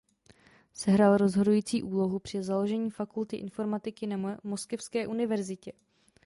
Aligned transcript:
Sehrál 0.73 1.17
rozhodující 1.17 1.83
úlohu 1.83 2.19
při 2.19 2.43
založení 2.43 2.91
fakulty 2.91 3.35
informatiky 3.37 4.07
na 4.07 4.37
Moskevské 4.43 5.07
univerzitě. 5.07 5.71